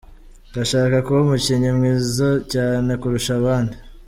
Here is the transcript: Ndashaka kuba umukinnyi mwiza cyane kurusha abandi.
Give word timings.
Ndashaka 0.51 0.95
kuba 1.05 1.19
umukinnyi 1.21 1.69
mwiza 1.77 2.27
cyane 2.53 2.91
kurusha 3.01 3.31
abandi. 3.39 3.75